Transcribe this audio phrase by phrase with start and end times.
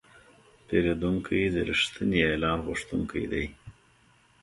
[0.67, 3.45] پیرودونکی د رښتیني اعلان غوښتونکی دی.